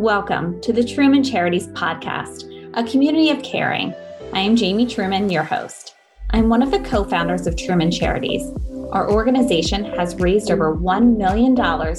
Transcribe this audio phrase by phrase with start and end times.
[0.00, 3.94] Welcome to the Truman Charities Podcast, a community of caring.
[4.32, 5.94] I am Jamie Truman, your host.
[6.30, 8.50] I'm one of the co founders of Truman Charities.
[8.92, 11.54] Our organization has raised over $1 million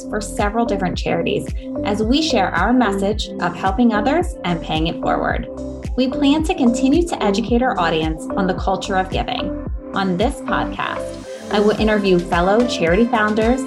[0.10, 1.48] for several different charities
[1.86, 5.47] as we share our message of helping others and paying it forward.
[5.96, 9.63] We plan to continue to educate our audience on the culture of giving.
[9.94, 13.62] On this podcast, I will interview fellow charity founders,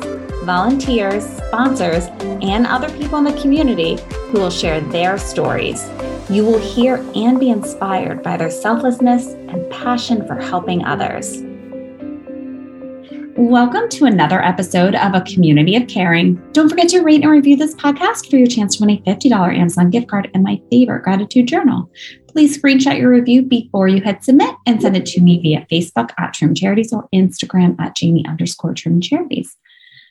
[0.44, 2.06] volunteers, sponsors,
[2.42, 3.96] and other people in the community
[4.28, 5.88] who will share their stories.
[6.28, 11.42] You will hear and be inspired by their selflessness and passion for helping others.
[13.36, 16.40] Welcome to another episode of A Community of Caring.
[16.52, 19.58] Don't forget to rate and review this podcast for your chance to win a $50
[19.58, 21.90] Amazon gift card and my favorite gratitude journal.
[22.28, 26.10] Please screenshot your review before you hit submit and send it to me via Facebook
[26.18, 29.56] at Truman Charities or Instagram at Jamie underscore Truman Charities.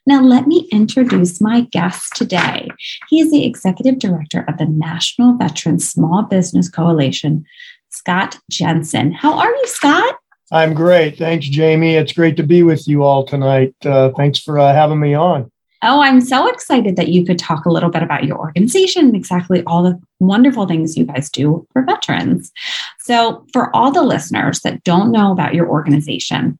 [0.05, 2.67] Now, let me introduce my guest today.
[3.09, 7.45] He is the executive director of the National Veteran Small Business Coalition,
[7.89, 9.13] Scott Jensen.
[9.13, 10.15] How are you, Scott?
[10.51, 11.17] I'm great.
[11.17, 11.95] Thanks, Jamie.
[11.95, 13.73] It's great to be with you all tonight.
[13.85, 15.49] Uh, thanks for uh, having me on.
[15.85, 19.15] Oh, I'm so excited that you could talk a little bit about your organization and
[19.15, 22.51] exactly all the wonderful things you guys do for veterans.
[22.99, 26.57] So, for all the listeners that don't know about your organization,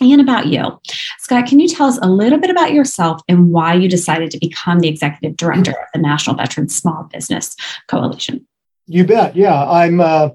[0.00, 0.80] and about you.
[1.18, 4.38] Scott, can you tell us a little bit about yourself and why you decided to
[4.38, 7.54] become the executive director of the National Veterans Small Business
[7.86, 8.46] Coalition?
[8.86, 9.36] You bet.
[9.36, 10.00] Yeah, I'm.
[10.00, 10.30] Uh,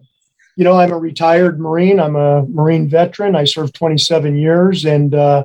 [0.58, 2.00] you know, I'm a retired Marine.
[2.00, 3.36] I'm a Marine veteran.
[3.36, 5.44] I served 27 years and uh,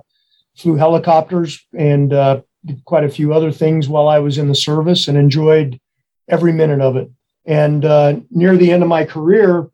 [0.57, 4.55] flew helicopters and uh, did quite a few other things while I was in the
[4.55, 5.81] service and enjoyed
[6.29, 7.11] every minute of it.
[7.45, 9.69] And uh, near the end of my career,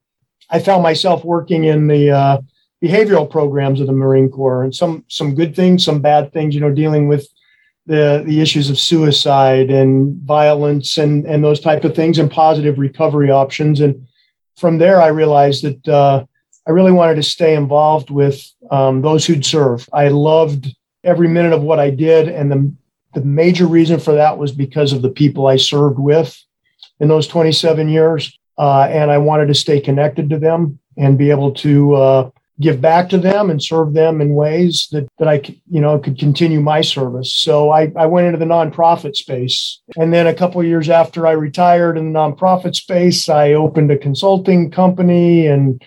[0.49, 2.41] I found myself working in the uh,
[2.83, 6.55] behavioral programs of the Marine Corps, and some some good things, some bad things.
[6.55, 7.29] You know, dealing with
[7.87, 12.79] the the issues of suicide and violence and and those type of things, and positive
[12.79, 13.81] recovery options.
[13.81, 14.07] And
[14.57, 16.25] from there, I realized that uh,
[16.67, 19.89] I really wanted to stay involved with um, those who'd serve.
[19.93, 20.75] I loved
[21.05, 22.73] every minute of what I did, and the
[23.15, 26.39] the major reason for that was because of the people I served with
[27.01, 28.39] in those 27 years.
[28.59, 32.31] Uh, and I wanted to stay connected to them and be able to uh,
[32.61, 36.19] give back to them and serve them in ways that, that I you know could
[36.19, 37.33] continue my service.
[37.35, 39.81] So I, I went into the nonprofit space.
[39.97, 43.99] And then a couple years after I retired in the nonprofit space, I opened a
[43.99, 45.83] consulting company and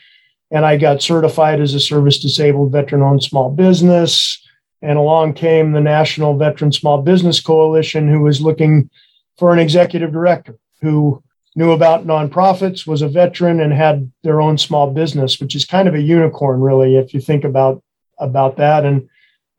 [0.51, 4.41] and I got certified as a service disabled veteran owned small business.
[4.81, 8.89] And along came the National Veteran Small Business Coalition, who was looking
[9.37, 11.21] for an executive director who
[11.59, 15.89] knew about nonprofits, was a veteran, and had their own small business, which is kind
[15.89, 17.83] of a unicorn, really, if you think about
[18.17, 18.85] about that.
[18.85, 19.09] And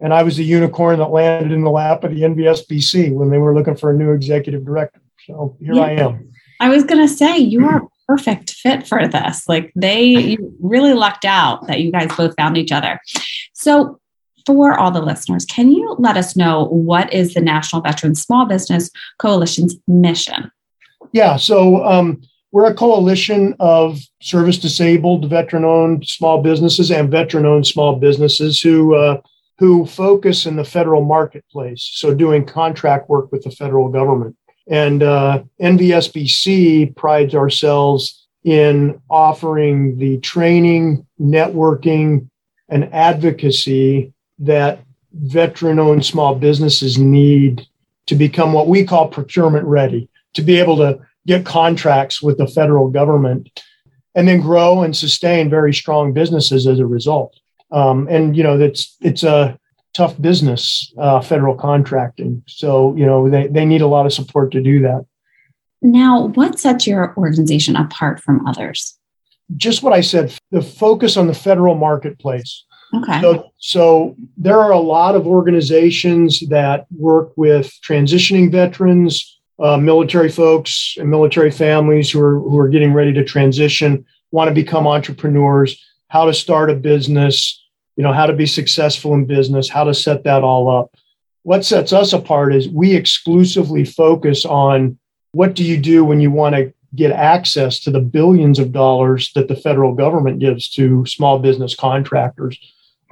[0.00, 3.36] and I was the unicorn that landed in the lap of the NVSBC when they
[3.36, 5.02] were looking for a new executive director.
[5.26, 5.82] So here yeah.
[5.82, 6.32] I am.
[6.58, 9.46] I was going to say you are a perfect fit for this.
[9.46, 12.98] Like they really lucked out that you guys both found each other.
[13.52, 14.00] So
[14.46, 18.46] for all the listeners, can you let us know what is the National Veterans Small
[18.46, 20.50] Business Coalition's mission?
[21.12, 22.22] Yeah, so um,
[22.52, 28.60] we're a coalition of service disabled, veteran owned small businesses and veteran owned small businesses
[28.60, 29.20] who uh,
[29.58, 31.88] who focus in the federal marketplace.
[31.92, 34.36] So doing contract work with the federal government.
[34.68, 42.30] And uh, NVSBC prides ourselves in offering the training, networking,
[42.68, 44.80] and advocacy that
[45.12, 47.66] veteran owned small businesses need
[48.06, 52.46] to become what we call procurement ready to be able to get contracts with the
[52.46, 53.60] federal government
[54.14, 57.38] and then grow and sustain very strong businesses as a result.
[57.70, 59.58] Um, and you know, it's it's a
[59.94, 62.42] tough business, uh, federal contracting.
[62.46, 65.04] So you know, they they need a lot of support to do that.
[65.82, 68.98] Now, what sets your organization apart from others?
[69.56, 72.64] Just what I said: the focus on the federal marketplace.
[72.92, 73.20] Okay.
[73.20, 80.30] So, so there are a lot of organizations that work with transitioning veterans, uh, military
[80.30, 84.86] folks and military families who are who are getting ready to transition, want to become
[84.86, 87.62] entrepreneurs, how to start a business,
[87.96, 90.94] you know, how to be successful in business, how to set that all up.
[91.42, 94.98] What sets us apart is we exclusively focus on
[95.32, 99.30] what do you do when you want to get access to the billions of dollars
[99.34, 102.58] that the federal government gives to small business contractors.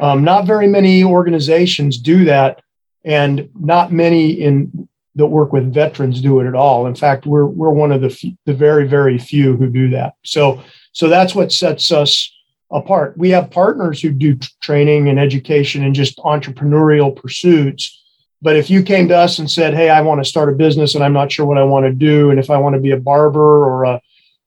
[0.00, 2.62] Um, not very many organizations do that,
[3.04, 4.87] and not many in
[5.18, 6.86] that work with veterans do it at all.
[6.86, 10.14] In fact, we're we're one of the the very very few who do that.
[10.24, 10.62] So
[10.92, 12.32] so that's what sets us
[12.70, 13.16] apart.
[13.16, 18.02] We have partners who do training and education and just entrepreneurial pursuits,
[18.40, 20.94] But if you came to us and said, Hey, I want to start a business
[20.94, 22.92] and I'm not sure what I want to do, and if I want to be
[22.92, 24.00] a barber or a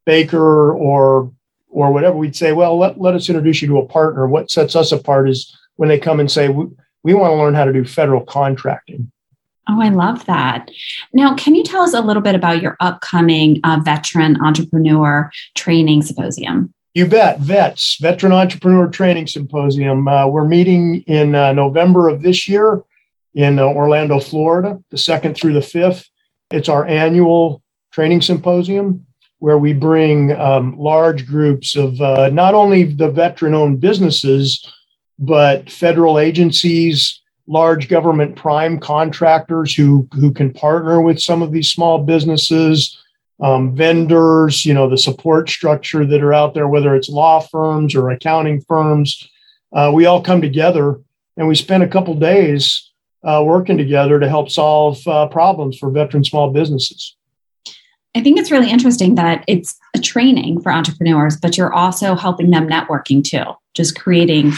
[0.05, 1.31] baker or
[1.69, 4.27] or whatever, we'd say, well, let, let us introduce you to a partner.
[4.27, 6.65] What sets us apart is when they come and say, we,
[7.03, 9.09] we want to learn how to do federal contracting.
[9.69, 10.69] Oh, I love that.
[11.13, 16.01] Now, can you tell us a little bit about your upcoming uh, veteran entrepreneur training
[16.01, 16.73] symposium?
[16.93, 17.39] You bet.
[17.39, 20.09] VETS, Veteran Entrepreneur Training Symposium.
[20.09, 22.81] Uh, we're meeting in uh, November of this year
[23.33, 26.09] in uh, Orlando, Florida, the second through the fifth.
[26.49, 27.63] It's our annual
[27.93, 29.05] training symposium
[29.39, 34.69] where we bring um, large groups of uh, not only the veteran owned businesses,
[35.17, 41.69] but federal agencies, large government prime contractors who, who can partner with some of these
[41.69, 42.97] small businesses,
[43.41, 47.95] um, vendors, you know, the support structure that are out there, whether it's law firms
[47.95, 49.29] or accounting firms.
[49.73, 50.99] Uh, we all come together
[51.37, 52.91] and we spend a couple days
[53.23, 57.15] uh, working together to help solve uh, problems for veteran small businesses.
[58.15, 62.49] I think it's really interesting that it's a training for entrepreneurs, but you're also helping
[62.49, 63.43] them networking too,
[63.73, 64.51] just creating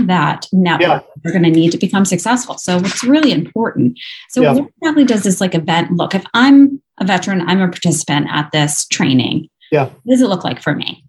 [0.00, 1.22] that network yeah.
[1.22, 2.58] they're going to need to become successful.
[2.58, 3.98] So it's really important.
[4.30, 4.52] So yeah.
[4.52, 6.14] what exactly does this like event look?
[6.14, 9.48] If I'm a veteran, I'm a participant at this training.
[9.70, 9.86] Yeah.
[9.86, 11.04] What does it look like for me?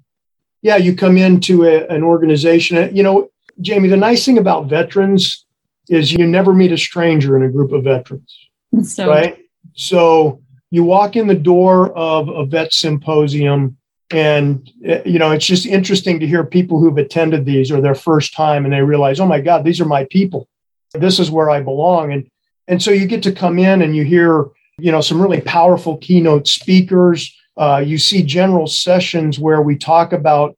[0.62, 2.96] Yeah, you come into a, an organization.
[2.96, 3.30] You know,
[3.62, 5.46] Jamie, the nice thing about veterans
[5.90, 8.36] is you never meet a stranger in a group of veterans.
[8.84, 9.38] So, right.
[9.76, 10.42] So
[10.72, 13.78] you walk in the door of a vet symposium
[14.12, 17.96] and eh, you know it's just interesting to hear people who've attended these or their
[17.96, 20.48] first time and they realize oh my god these are my people.
[20.94, 22.14] This is where i belong.
[22.14, 22.30] And
[22.68, 24.46] and so you get to come in and you hear
[24.78, 27.36] you know some really powerful keynote speakers.
[27.58, 30.58] Uh, you see general sessions where we talk about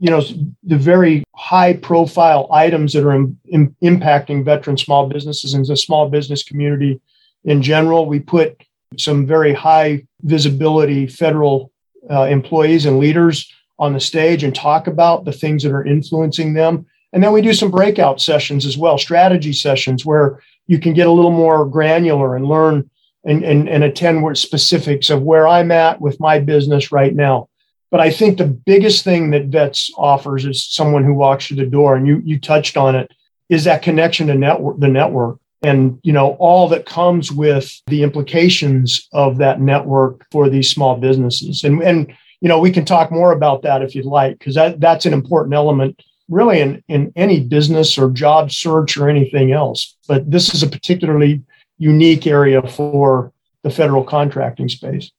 [0.00, 0.22] you know
[0.62, 5.76] the very high profile items that are in, in, impacting veteran small businesses and the
[5.76, 7.00] small business community
[7.44, 8.06] in general.
[8.06, 8.62] We put
[8.98, 11.70] some very high visibility federal
[12.10, 16.52] uh, employees and leaders on the stage and talk about the things that are influencing
[16.52, 16.86] them.
[17.12, 21.06] And then we do some breakout sessions as well, strategy sessions where you can get
[21.06, 22.88] a little more granular and learn
[23.24, 27.48] and, and, and attend specifics of where I'm at with my business right now.
[27.90, 31.66] But I think the biggest thing that Vets offers is someone who walks through the
[31.66, 33.12] door, and you you touched on it,
[33.48, 38.02] is that connection to network the network and you know all that comes with the
[38.02, 41.64] implications of that network for these small businesses.
[41.64, 44.80] And and you know we can talk more about that if you'd like because that
[44.80, 49.96] that's an important element really in in any business or job search or anything else.
[50.08, 51.42] But this is a particularly
[51.78, 55.10] unique area for the federal contracting space.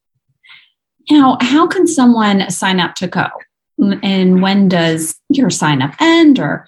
[1.09, 3.27] Now how can someone sign up to go?
[4.03, 6.67] And when does your sign up end or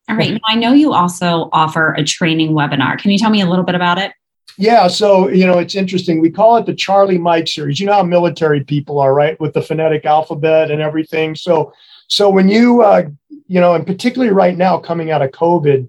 [0.10, 0.34] All right.
[0.34, 3.00] Now, I know you also offer a training webinar.
[3.00, 4.14] Can you tell me a little bit about it?
[4.58, 6.22] Yeah, so you know it's interesting.
[6.22, 7.80] We call it the Charlie Mike series.
[7.80, 9.40] You know how military people are, right?
[9.40, 11.36] With the phonetic alphabet and everything.
[11.36, 11.74] So
[12.08, 13.04] so when you, uh,
[13.48, 15.88] you know, and particularly right now coming out of COVID,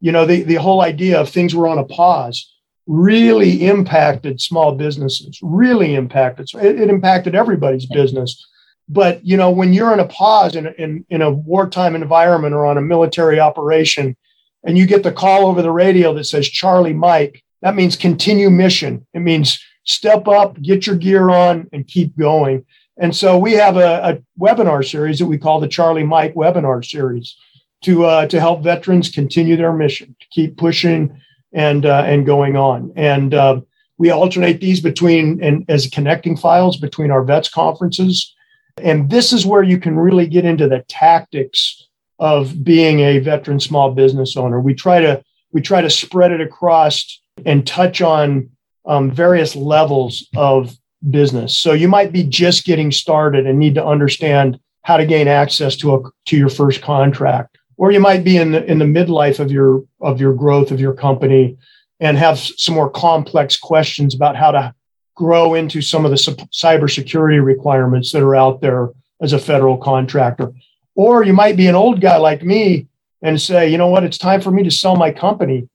[0.00, 2.52] you know, the, the whole idea of things were on a pause
[2.86, 6.48] really impacted small businesses, really impacted.
[6.48, 8.46] So it, it impacted everybody's business.
[8.88, 12.66] But, you know, when you're in a pause in, in, in a wartime environment or
[12.66, 14.16] on a military operation,
[14.64, 18.50] and you get the call over the radio that says Charlie Mike, that means continue
[18.50, 19.04] mission.
[19.12, 22.64] It means step up, get your gear on, and keep going.
[22.98, 26.84] And so we have a, a, webinar series that we call the Charlie Mike webinar
[26.84, 27.36] series
[27.82, 31.20] to uh, to help veterans continue their mission, to keep pushing
[31.52, 32.92] and uh, and going on.
[32.96, 33.60] And uh,
[33.98, 38.34] we alternate these between and as connecting files between our vets conferences.
[38.82, 41.88] And this is where you can really get into the tactics
[42.18, 44.60] of being a veteran small business owner.
[44.60, 45.22] We try to
[45.52, 48.50] we try to spread it across and touch on
[48.86, 50.76] um, various levels of
[51.10, 51.58] business.
[51.58, 55.76] So you might be just getting started and need to understand how to gain access
[55.76, 59.40] to a to your first contract, or you might be in the in the midlife
[59.40, 61.56] of your of your growth of your company
[62.00, 64.74] and have some more complex questions about how to
[65.14, 70.52] grow into some of the cybersecurity requirements that are out there as a federal contractor.
[70.94, 72.86] Or you might be an old guy like me
[73.22, 75.68] and say, you know what, it's time for me to sell my company.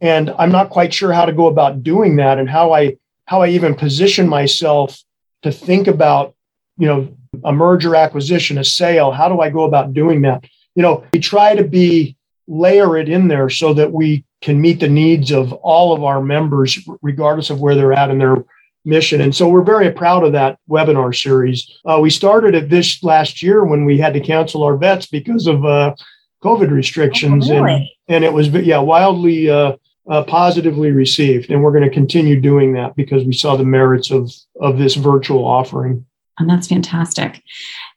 [0.00, 2.96] And I'm not quite sure how to go about doing that and how I
[3.28, 4.98] how I even position myself
[5.42, 6.34] to think about,
[6.78, 9.12] you know, a merger acquisition, a sale.
[9.12, 10.44] How do I go about doing that?
[10.74, 12.16] You know, we try to be
[12.46, 16.22] layer it in there so that we can meet the needs of all of our
[16.22, 18.46] members, regardless of where they're at in their
[18.86, 19.20] mission.
[19.20, 21.70] And so we're very proud of that webinar series.
[21.84, 25.46] Uh, we started it this last year when we had to cancel our vets because
[25.46, 25.94] of uh,
[26.42, 27.74] COVID restrictions, oh, really?
[28.08, 29.76] and and it was yeah wildly uh,
[30.10, 31.50] uh positively received.
[31.50, 34.94] And we're going to continue doing that because we saw the merits of of this
[34.94, 36.04] virtual offering.
[36.38, 37.42] And that's fantastic.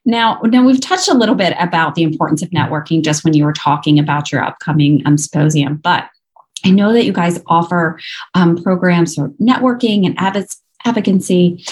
[0.04, 3.46] Now, now we've touched a little bit about the importance of networking just when you
[3.46, 6.10] were talking about your upcoming um, symposium, but
[6.66, 8.00] I know that you guys offer
[8.34, 10.16] um, programs for networking and
[10.86, 11.64] advocacy.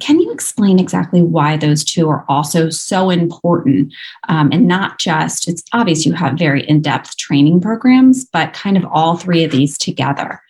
[0.00, 3.92] Can you explain exactly why those two are also so important?
[4.28, 8.76] Um, and not just, it's obvious you have very in depth training programs, but kind
[8.76, 10.40] of all three of these together.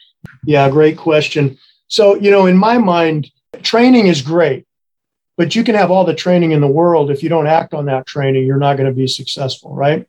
[0.44, 1.56] Yeah, great question.
[1.88, 3.30] So, you know, in my mind,
[3.62, 4.66] training is great,
[5.36, 7.10] but you can have all the training in the world.
[7.10, 10.06] If you don't act on that training, you're not going to be successful, right?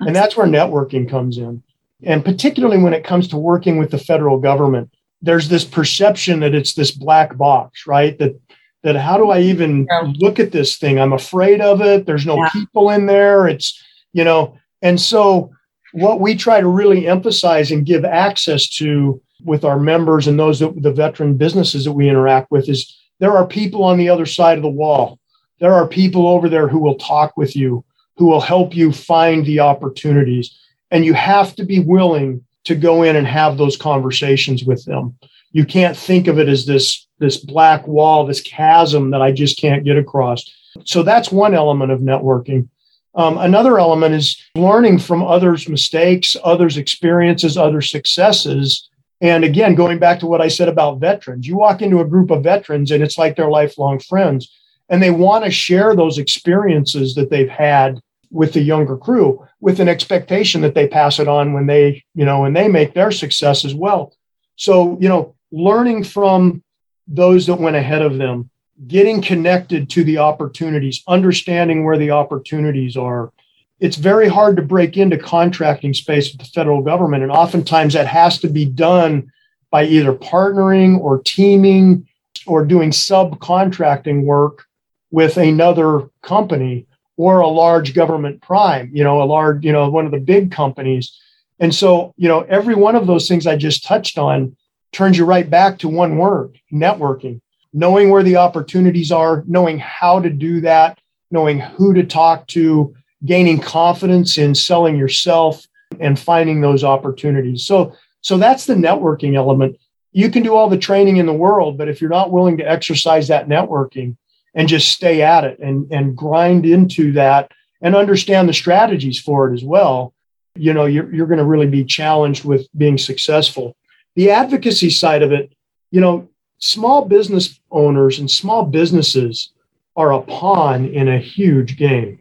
[0.00, 1.62] And that's where networking comes in.
[2.02, 6.54] And particularly when it comes to working with the federal government, there's this perception that
[6.54, 8.18] it's this black box, right?
[8.18, 8.40] That
[8.82, 9.86] that how do I even
[10.18, 10.98] look at this thing?
[10.98, 12.06] I'm afraid of it.
[12.06, 12.48] There's no yeah.
[12.50, 13.46] people in there.
[13.46, 15.50] It's, you know, and so
[15.92, 20.60] what we try to really emphasize and give access to with our members and those
[20.60, 24.26] that the veteran businesses that we interact with is there are people on the other
[24.26, 25.18] side of the wall.
[25.60, 27.84] There are people over there who will talk with you,
[28.16, 30.56] who will help you find the opportunities.
[30.90, 35.16] And you have to be willing to go in and have those conversations with them.
[35.52, 39.58] You can't think of it as this, this black wall, this chasm that I just
[39.58, 40.50] can't get across.
[40.84, 42.68] So that's one element of networking.
[43.14, 48.88] Um, another element is learning from others' mistakes, others' experiences, other successes.
[49.20, 52.30] And again, going back to what I said about veterans, you walk into a group
[52.30, 54.50] of veterans and it's like they're lifelong friends,
[54.88, 59.78] and they want to share those experiences that they've had with the younger crew with
[59.78, 63.10] an expectation that they pass it on when they, you know, when they make their
[63.10, 64.14] success as well.
[64.56, 66.62] So, you know, learning from
[67.06, 68.50] those that went ahead of them,
[68.86, 73.32] getting connected to the opportunities, understanding where the opportunities are.
[73.78, 77.22] It's very hard to break into contracting space with the federal government.
[77.22, 79.30] And oftentimes that has to be done
[79.70, 82.08] by either partnering or teaming
[82.46, 84.66] or doing subcontracting work
[85.10, 90.06] with another company or a large government prime, you know, a large, you know, one
[90.06, 91.18] of the big companies.
[91.58, 94.56] And so, you know, every one of those things I just touched on
[94.92, 97.40] turns you right back to one word networking,
[97.72, 100.98] knowing where the opportunities are, knowing how to do that,
[101.30, 102.94] knowing who to talk to,
[103.24, 105.66] gaining confidence in selling yourself
[106.00, 107.64] and finding those opportunities.
[107.64, 109.78] So, so that's the networking element.
[110.12, 112.70] You can do all the training in the world, but if you're not willing to
[112.70, 114.16] exercise that networking,
[114.54, 119.50] and just stay at it and, and grind into that and understand the strategies for
[119.50, 120.14] it as well,
[120.54, 123.76] you know, you're, you're going to really be challenged with being successful.
[124.14, 125.52] The advocacy side of it,
[125.90, 126.28] you know,
[126.58, 129.50] small business owners and small businesses
[129.96, 132.20] are a pawn in a huge game.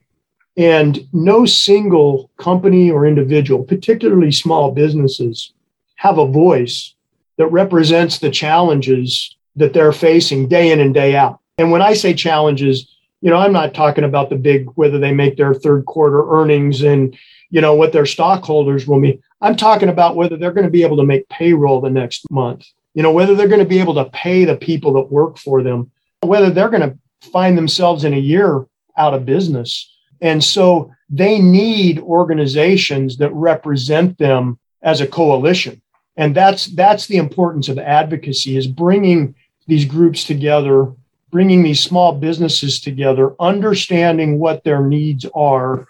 [0.57, 5.53] And no single company or individual, particularly small businesses,
[5.95, 6.93] have a voice
[7.37, 11.39] that represents the challenges that they're facing day in and day out.
[11.57, 12.87] And when I say challenges,
[13.21, 16.81] you know, I'm not talking about the big whether they make their third quarter earnings
[16.81, 17.17] and
[17.49, 19.21] you know what their stockholders will be.
[19.41, 22.65] I'm talking about whether they're going to be able to make payroll the next month.
[22.93, 25.63] You know, whether they're going to be able to pay the people that work for
[25.63, 26.97] them, whether they're going to
[27.31, 28.65] find themselves in a year
[28.97, 29.95] out of business.
[30.21, 35.81] And so they need organizations that represent them as a coalition.
[36.17, 39.33] And that's that's the importance of advocacy is bringing
[39.67, 40.93] these groups together
[41.31, 45.87] bringing these small businesses together, understanding what their needs are,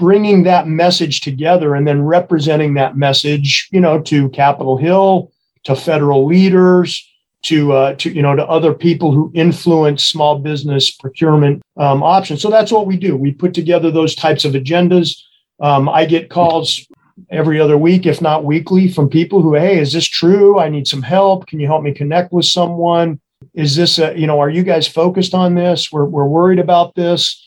[0.00, 5.30] bringing that message together, and then representing that message, you know, to Capitol Hill,
[5.64, 7.06] to federal leaders,
[7.42, 12.42] to uh, to you know to other people who influence small business procurement um, options.
[12.42, 13.16] So that's what we do.
[13.16, 15.16] We put together those types of agendas.
[15.60, 16.86] Um, I get calls
[17.30, 20.58] every other week, if not weekly, from people who, hey, is this true?
[20.58, 21.46] I need some help.
[21.46, 23.20] Can you help me connect with someone?
[23.54, 25.90] is this a, you know, are you guys focused on this?
[25.90, 27.46] We're, we're worried about this.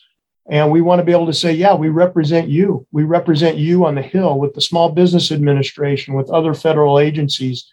[0.50, 2.85] And we want to be able to say, yeah, we represent you.
[2.91, 7.71] We represent you on the Hill with the Small Business Administration, with other federal agencies.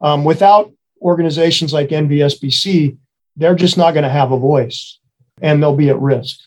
[0.00, 2.96] Um, without organizations like NVSBC,
[3.36, 4.98] they're just not going to have a voice
[5.40, 6.38] and they'll be at risk.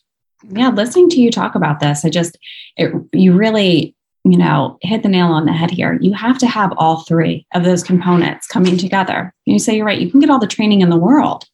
[0.50, 2.38] Yeah, listening to you talk about this, I just,
[2.78, 6.00] it, you really, you know, hit the nail on the head here.
[6.02, 9.32] You have to have all three of those components coming together.
[9.46, 11.46] You say you're right, you can get all the training in the world,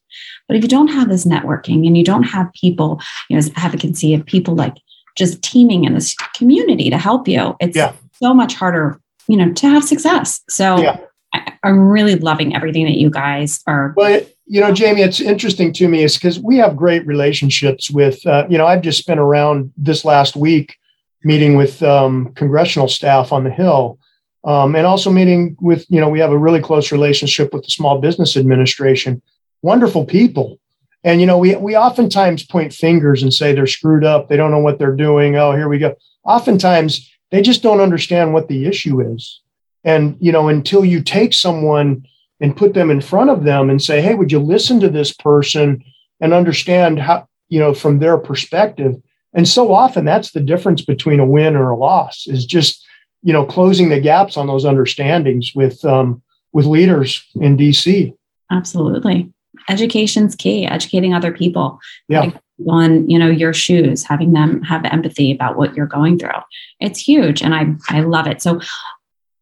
[0.48, 4.14] but if you don't have this networking and you don't have people, you know, advocacy
[4.14, 4.74] of people like
[5.16, 7.92] just teaming in this community to help you, it's yeah.
[8.14, 8.98] so much harder,
[9.28, 10.40] you know, to have success.
[10.48, 10.96] So yeah.
[11.34, 13.92] I, am really loving everything that you guys are.
[13.96, 18.26] Well, you know, Jamie, it's interesting to me is because we have great relationships with,
[18.26, 20.76] uh, you know, I've just been around this last week
[21.24, 23.98] meeting with um, congressional staff on the Hill.
[24.44, 27.70] Um, and also meeting with, you know, we have a really close relationship with the
[27.70, 29.22] Small Business Administration.
[29.62, 30.58] Wonderful people.
[31.04, 34.28] And, you know, we, we oftentimes point fingers and say they're screwed up.
[34.28, 35.36] They don't know what they're doing.
[35.36, 35.94] Oh, here we go.
[36.24, 39.40] Oftentimes, they just don't understand what the issue is.
[39.84, 42.06] And, you know, until you take someone
[42.40, 45.12] and put them in front of them and say, hey, would you listen to this
[45.12, 45.84] person
[46.20, 49.00] and understand how, you know, from their perspective?
[49.34, 52.84] And so often that's the difference between a win or a loss is just,
[53.22, 56.22] you know, closing the gaps on those understandings with um,
[56.52, 58.14] with leaders in DC.
[58.50, 59.32] Absolutely.
[59.68, 61.78] Education's key, educating other people.
[62.08, 62.30] Yeah.
[62.68, 66.30] On, you know, your shoes, having them have empathy about what you're going through.
[66.78, 67.42] It's huge.
[67.42, 68.42] And I I love it.
[68.42, 68.60] So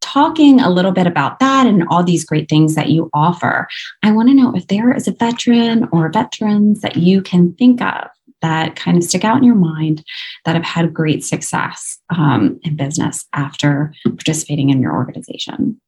[0.01, 3.69] talking a little bit about that and all these great things that you offer,
[4.03, 7.81] I want to know if there is a veteran or veterans that you can think
[7.83, 8.09] of
[8.43, 10.05] that kind of stick out in your mind
[10.45, 15.81] that have had great success um, in business after participating in your organization?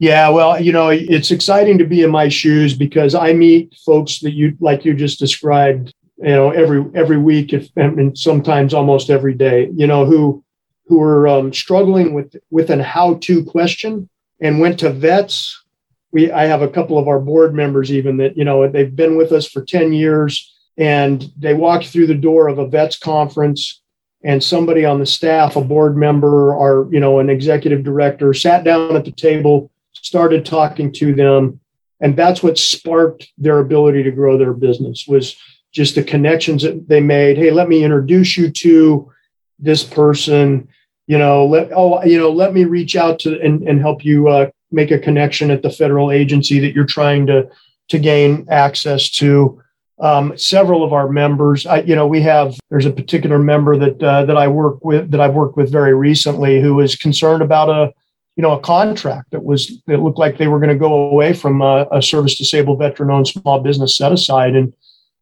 [0.00, 4.20] Yeah, well, you know, it's exciting to be in my shoes because I meet folks
[4.20, 9.10] that you like you just described, you know, every every week, if and sometimes almost
[9.10, 10.44] every day, you know, who
[10.86, 14.08] who are um, struggling with with an how-to question
[14.40, 15.64] and went to vets.
[16.12, 19.16] We I have a couple of our board members even that you know they've been
[19.16, 23.82] with us for 10 years and they walked through the door of a vets conference
[24.24, 28.64] and somebody on the staff a board member or you know an executive director sat
[28.64, 31.60] down at the table started talking to them
[32.00, 35.36] and that's what sparked their ability to grow their business was
[35.72, 37.36] just the connections that they made.
[37.36, 39.10] Hey let me introduce you to
[39.58, 40.68] this person.
[41.06, 44.28] You know let oh you know let me reach out to and, and help you
[44.28, 47.48] uh, make a connection at the federal agency that you're trying to
[47.88, 49.62] to gain access to
[50.00, 54.02] um, several of our members I, you know we have there's a particular member that
[54.02, 57.68] uh, that i work with that i've worked with very recently who was concerned about
[57.68, 57.92] a
[58.36, 61.32] you know a contract that was that looked like they were going to go away
[61.32, 64.72] from a, a service disabled veteran owned small business set aside and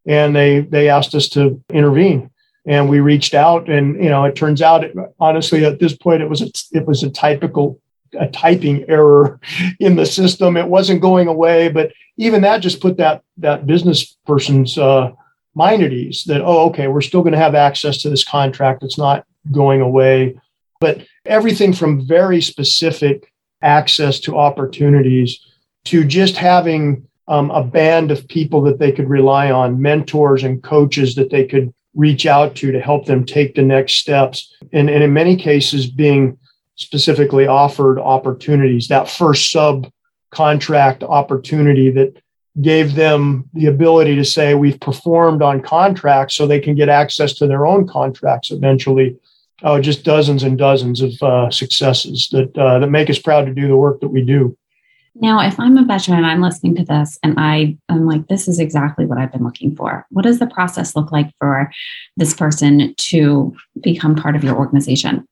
[0.07, 2.31] and they they asked us to intervene.
[2.69, 6.23] And we reached out and you know it turns out it, honestly at this point
[6.23, 7.81] it was a, it was a typical
[8.19, 9.41] a typing error
[9.81, 10.57] in the system.
[10.57, 15.13] It wasn't going away but even that just put that that business person's uh,
[15.55, 18.83] mind at ease that oh okay we're still going to have access to this contract.
[18.83, 20.39] It's not going away.
[20.81, 25.41] But everything from very specific access to opportunities
[25.87, 30.63] to just having um, a band of people that they could rely on mentors and
[30.63, 34.55] coaches that they could reach out to to help them take the next steps.
[34.73, 36.39] And, and in many cases, being
[36.77, 39.91] specifically offered opportunities, that first sub
[40.31, 42.23] contract opportunity that
[42.61, 47.35] gave them the ability to say, We've performed on contracts so they can get access
[47.35, 49.17] to their own contracts eventually.
[49.63, 53.55] Oh, just dozens and dozens of uh, successes that uh, that make us proud to
[53.55, 54.57] do the work that we do.
[55.19, 58.49] Now, if I'm a veteran and I'm listening to this and I am like, this
[58.49, 61.73] is exactly what I've been looking for, what does the process look like for
[62.19, 65.27] this person to become part of your organization?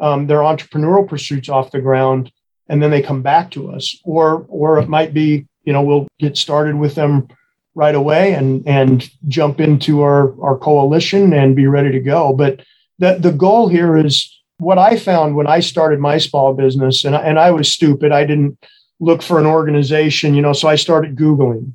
[0.00, 2.30] um, their entrepreneurial pursuits off the ground,
[2.70, 3.96] and then they come back to us.
[4.04, 7.28] Or, or it might be, you know, we'll get started with them
[7.74, 12.32] right away and and jump into our our coalition and be ready to go.
[12.32, 12.62] But
[12.98, 14.14] the, the goal here is
[14.58, 18.12] what I found when I started my small business, and, and I was stupid.
[18.12, 18.58] I didn't
[19.00, 21.72] look for an organization, you know, so I started Googling.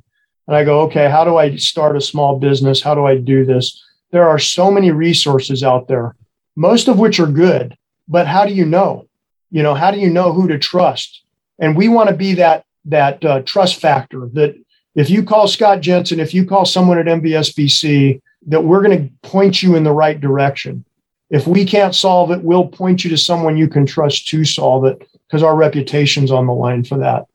[0.47, 2.83] And I go, okay, how do I start a small business?
[2.83, 3.83] How do I do this?
[4.11, 6.15] There are so many resources out there,
[6.55, 7.75] most of which are good,
[8.07, 9.07] but how do you know?
[9.55, 11.21] You know, how do you know who to trust?
[11.59, 14.53] And we want to be that that uh, trust factor that
[14.95, 19.29] if you call Scott Jensen, if you call someone at NVSBC, that we're going to
[19.29, 20.83] point you in the right direction.
[21.29, 24.83] If we can't solve it, we'll point you to someone you can trust to solve
[24.83, 27.25] it because our reputation's on the line for that.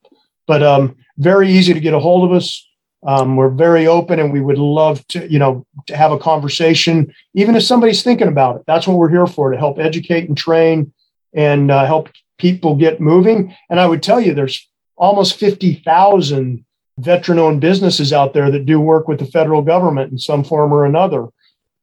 [0.47, 2.69] But um, very easy to get a hold of us.
[3.03, 7.15] Um, we're very open and we would love to, you know, to have a conversation,
[7.33, 8.63] even if somebody's thinking about it.
[8.67, 10.93] That's what we're here for to help educate and train
[11.35, 13.55] and uh, help people get moving.
[13.69, 16.65] And I would tell you, there's almost 50,000
[16.99, 20.73] veteran owned businesses out there that do work with the federal government in some form
[20.73, 21.29] or another.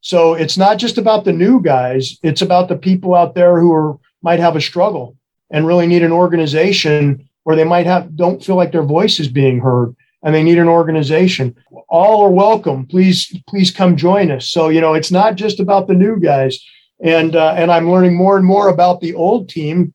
[0.01, 3.73] So it's not just about the new guys, it's about the people out there who
[3.73, 5.17] are, might have a struggle
[5.49, 9.27] and really need an organization or they might have don't feel like their voice is
[9.27, 11.55] being heard and they need an organization
[11.87, 15.87] all are welcome please please come join us so you know it's not just about
[15.87, 16.59] the new guys
[17.01, 19.93] and uh, and i'm learning more and more about the old team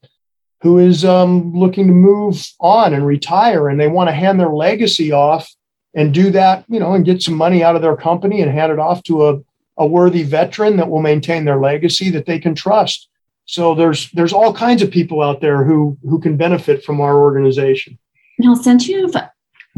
[0.63, 4.53] who is um, looking to move on and retire and they want to hand their
[4.53, 5.53] legacy off
[5.95, 8.73] and do that you know and get some money out of their company and hand
[8.73, 9.41] it off to a,
[9.79, 13.09] a worthy veteran that will maintain their legacy that they can trust.
[13.45, 17.21] So there's there's all kinds of people out there who who can benefit from our
[17.21, 17.99] organization.
[18.39, 19.15] Now since you've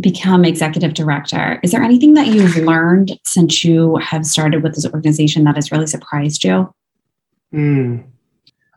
[0.00, 4.84] become executive director is there anything that you've learned since you have started with this
[4.86, 6.68] organization that has really surprised you
[7.54, 8.04] mm.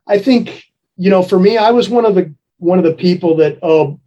[0.07, 3.35] i think you know, for me, I was one of the one of the people
[3.37, 3.99] that oh,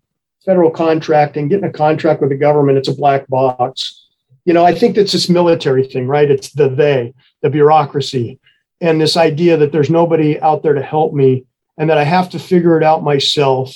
[0.45, 4.07] federal contracting, getting a contract with the government, it's a black box.
[4.45, 6.31] You know, I think that's this military thing, right?
[6.31, 8.41] It's the they, the bureaucracy,
[8.81, 11.45] and this idea that there's nobody out there to help me,
[11.79, 13.75] and that I have to figure it out myself,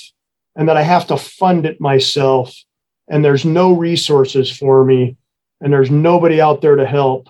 [0.55, 2.53] and that I have to fund it myself,
[3.07, 5.15] and there's no resources for me,
[5.61, 7.29] and there's nobody out there to help.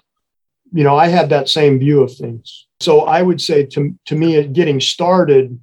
[0.74, 2.66] You know, I had that same view of things.
[2.80, 5.60] So I would say to, to me, getting started,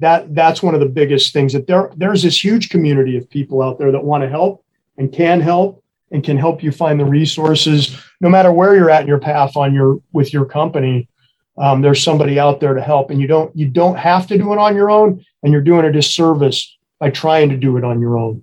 [0.00, 3.62] that that's one of the biggest things that there there's this huge community of people
[3.62, 4.64] out there that want to help
[4.98, 9.02] and can help and can help you find the resources no matter where you're at
[9.02, 11.08] in your path on your with your company
[11.56, 14.52] um, there's somebody out there to help and you don't you don't have to do
[14.52, 18.00] it on your own and you're doing a disservice by trying to do it on
[18.00, 18.42] your own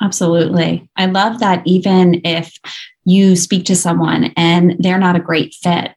[0.00, 2.58] absolutely i love that even if
[3.04, 5.92] you speak to someone and they're not a great fit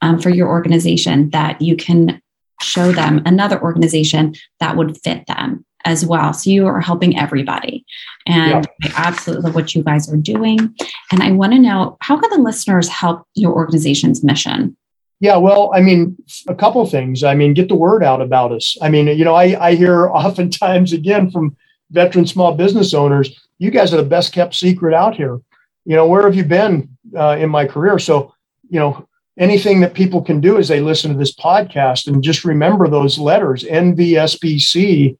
[0.00, 2.20] um, for your organization that you can
[2.60, 6.32] show them another organization that would fit them as well.
[6.32, 7.84] So you are helping everybody.
[8.26, 8.90] And yeah.
[8.96, 10.74] I absolutely love what you guys are doing.
[11.12, 14.76] And I want to know how can the listeners help your organization's mission?
[15.20, 16.16] Yeah, well, I mean,
[16.46, 17.24] a couple things.
[17.24, 18.76] I mean, get the word out about us.
[18.82, 21.56] I mean, you know, I, I hear oftentimes again from
[21.90, 25.40] veteran small business owners, you guys are the best kept secret out here.
[25.84, 27.98] You know, where have you been uh, in my career?
[27.98, 28.34] So,
[28.68, 32.44] you know, anything that people can do is they listen to this podcast and just
[32.44, 35.16] remember those letters NVSBC.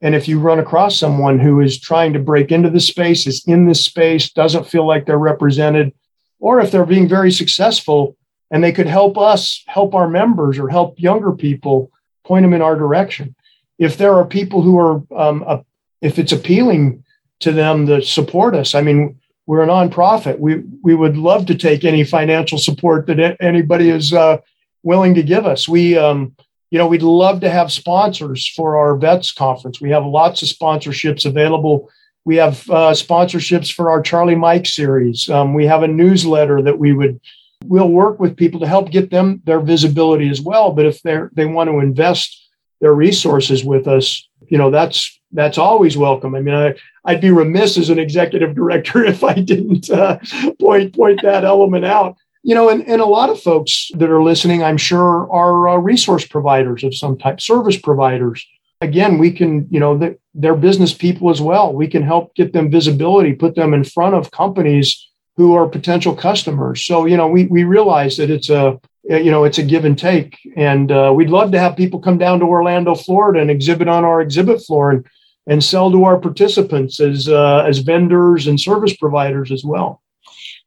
[0.00, 3.44] And if you run across someone who is trying to break into the space, is
[3.46, 5.92] in this space, doesn't feel like they're represented,
[6.38, 8.16] or if they're being very successful
[8.50, 11.90] and they could help us help our members or help younger people,
[12.24, 13.34] point them in our direction.
[13.78, 15.58] If there are people who are, um, uh,
[16.00, 17.04] if it's appealing
[17.40, 20.38] to them to support us, I mean, we're a nonprofit.
[20.38, 24.38] We we would love to take any financial support that anybody is uh,
[24.82, 25.66] willing to give us.
[25.66, 26.36] We um,
[26.70, 29.80] you know we'd love to have sponsors for our vets conference.
[29.80, 31.90] We have lots of sponsorships available.
[32.26, 35.30] We have uh, sponsorships for our Charlie Mike series.
[35.30, 37.18] Um, we have a newsletter that we would
[37.64, 40.72] we'll work with people to help get them their visibility as well.
[40.72, 42.37] But if they they want to invest
[42.80, 46.34] their resources with us, you know that's that's always welcome.
[46.34, 50.18] I mean, I, I'd be remiss as an executive director if I didn't uh,
[50.60, 52.16] point point that element out.
[52.44, 55.76] You know, and, and a lot of folks that are listening, I'm sure, are uh,
[55.76, 58.46] resource providers of some type, service providers.
[58.80, 61.72] Again, we can, you know, they're business people as well.
[61.72, 66.14] We can help get them visibility, put them in front of companies who are potential
[66.14, 66.84] customers.
[66.84, 68.78] So, you know, we we realize that it's a
[69.08, 72.18] you know it's a give and take, and uh, we'd love to have people come
[72.18, 75.06] down to Orlando, Florida, and exhibit on our exhibit floor and
[75.46, 80.02] and sell to our participants as uh, as vendors and service providers as well.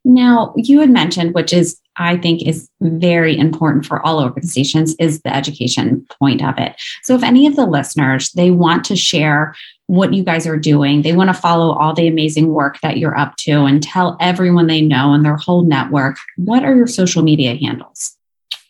[0.04, 5.22] Now, you had mentioned, which is I think is very important for all organizations, is
[5.22, 6.74] the education point of it.
[7.04, 11.04] So, if any of the listeners they want to share what you guys are doing,
[11.04, 14.66] they want to follow all the amazing work that you're up to, and tell everyone
[14.66, 18.18] they know and their whole network, what are your social media handles?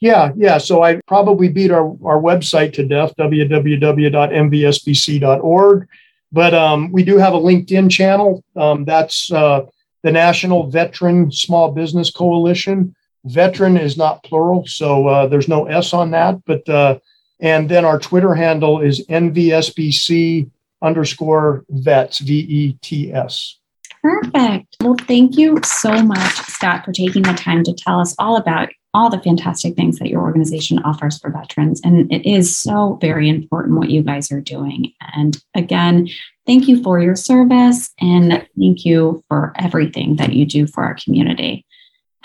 [0.01, 0.57] Yeah, yeah.
[0.57, 5.87] So I probably beat our, our website to death, www.nvsbc.org.
[6.33, 8.43] But um, we do have a LinkedIn channel.
[8.55, 9.65] Um, that's uh,
[10.01, 12.95] the National Veteran Small Business Coalition.
[13.25, 16.43] Veteran is not plural, so uh, there's no S on that.
[16.45, 16.97] But uh,
[17.39, 20.49] and then our Twitter handle is NVSBC
[20.81, 23.57] underscore vets, V E T S.
[24.01, 24.77] Perfect.
[24.81, 28.69] Well, thank you so much, Scott, for taking the time to tell us all about
[28.93, 31.79] all the fantastic things that your organization offers for veterans.
[31.83, 34.91] And it is so very important what you guys are doing.
[35.15, 36.09] And again,
[36.45, 40.95] thank you for your service and thank you for everything that you do for our
[40.95, 41.65] community.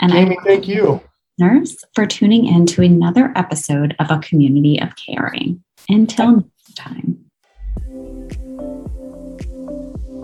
[0.01, 1.01] And Amy, I thank you.
[1.39, 5.62] Nurse for tuning in to another episode of A Community of Caring.
[5.89, 7.26] Until next time.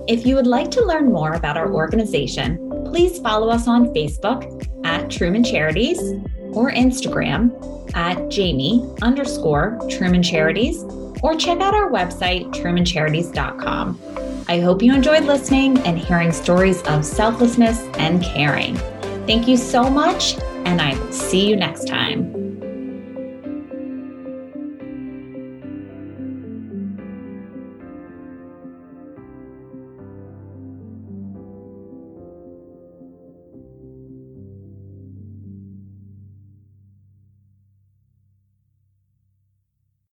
[0.08, 4.66] If you would like to learn more about our organization, please follow us on Facebook
[4.84, 6.00] at Truman Charities
[6.52, 10.82] or Instagram at Jamie underscore Truman Charities
[11.22, 14.00] or check out our website, trumancharities.com.
[14.48, 18.76] I hope you enjoyed listening and hearing stories of selflessness and caring.
[19.26, 20.34] Thank you so much,
[20.64, 22.41] and I will see you next time.